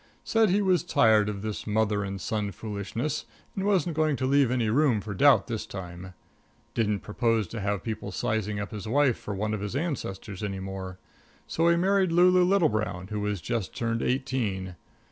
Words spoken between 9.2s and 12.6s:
for one of his ancestors any more. So he married Lulu